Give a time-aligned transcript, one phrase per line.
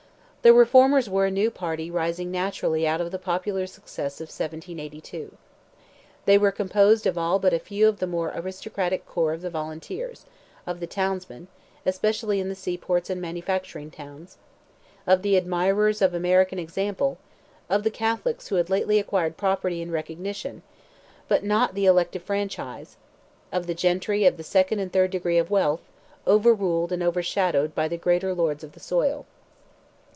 [0.43, 5.37] The Reformers were a new party rising naturally out of the popular success of 1782.
[6.25, 9.51] They were composed of all but a few of the more aristocratic corps of the
[9.51, 10.25] volunteers,
[10.65, 11.47] of the townsmen,
[11.85, 14.39] especially in the seaports and manufacturing towns,
[15.05, 17.19] of the admirers of American example,
[17.69, 20.63] of the Catholics who had lately acquired property and recognition,
[21.27, 22.97] but not the elective franchise,
[23.51, 25.81] of the gentry of the second and third degree of wealth,
[26.25, 29.27] overruled and overshadowed by the greater lords of the soil.